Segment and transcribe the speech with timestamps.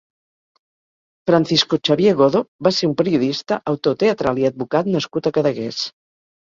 [1.31, 5.89] Francisco Xavier Godo va ser un periodista, autor teatral i advocat nascut a Cadaqués.